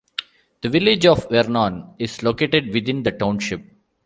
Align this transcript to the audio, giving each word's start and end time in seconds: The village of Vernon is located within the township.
The 0.63 0.69
village 0.69 1.05
of 1.05 1.29
Vernon 1.29 1.93
is 1.99 2.23
located 2.23 2.73
within 2.73 3.03
the 3.03 3.11
township. 3.11 3.63